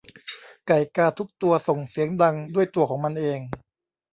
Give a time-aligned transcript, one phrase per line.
[0.67, 3.39] ไก่กาทุกตัวส่งเสียงดังด้วยตัวของมันเอง